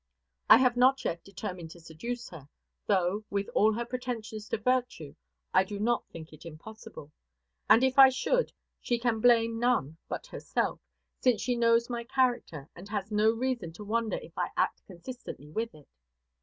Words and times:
I 0.49 0.57
have 0.57 0.75
not 0.75 1.05
yet 1.05 1.23
determined 1.23 1.69
to 1.69 1.79
seduce 1.79 2.29
her, 2.29 2.49
though, 2.87 3.23
with 3.29 3.47
all 3.49 3.71
her 3.73 3.85
pretensions 3.85 4.49
to 4.49 4.57
virtue, 4.57 5.13
I 5.53 5.63
do 5.63 5.79
not 5.79 6.09
think 6.09 6.33
it 6.33 6.43
impossible. 6.43 7.11
And 7.69 7.83
if 7.83 7.99
I 7.99 8.09
should, 8.09 8.51
she 8.81 8.97
can 8.97 9.19
blame 9.21 9.59
none 9.59 9.99
but 10.09 10.25
herself, 10.25 10.79
since 11.19 11.39
she 11.39 11.55
knows 11.55 11.87
my 11.87 12.03
character, 12.03 12.67
and 12.75 12.89
has 12.89 13.11
no 13.11 13.29
reason 13.29 13.73
to 13.73 13.83
wonder 13.83 14.17
if 14.17 14.35
I 14.39 14.49
act 14.57 14.81
consistently 14.87 15.51
with 15.51 15.75
it. 15.75 15.87